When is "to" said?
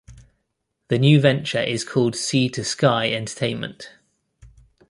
2.49-2.63